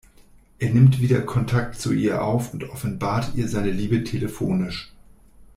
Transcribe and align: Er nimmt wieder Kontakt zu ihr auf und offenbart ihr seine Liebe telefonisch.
Er 0.57 0.71
nimmt 0.71 0.99
wieder 0.99 1.21
Kontakt 1.21 1.79
zu 1.79 1.91
ihr 1.93 2.23
auf 2.23 2.55
und 2.55 2.63
offenbart 2.71 3.35
ihr 3.35 3.47
seine 3.47 3.69
Liebe 3.69 4.03
telefonisch. 4.03 4.91